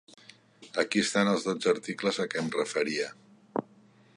Aquí 0.83 1.03
estan 1.07 1.29
els 1.33 1.45
dotze 1.49 1.71
articles 1.73 2.19
a 2.23 2.25
què 2.31 2.41
em 2.45 2.51
referia. 2.59 3.11